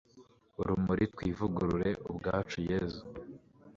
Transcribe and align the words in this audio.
urumuri, 0.59 1.03
twivugurure 1.13 1.89
ubwacu, 2.09 2.57
yezu 2.69 3.01